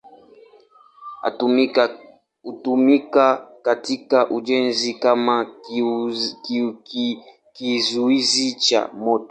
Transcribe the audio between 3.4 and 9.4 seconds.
katika ujenzi kama kizuizi cha moto.